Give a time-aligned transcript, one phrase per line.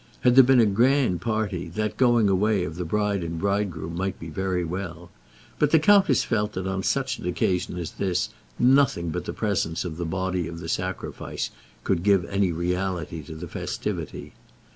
[0.21, 4.19] Had there been a grand party, that going away of the bride and bridegroom might
[4.19, 5.11] be very well;
[5.59, 9.85] but the countess felt that on such an occasion as this nothing but the presence
[9.85, 11.51] of the body of the sacrifice
[11.83, 14.33] could give any reality to the festivity.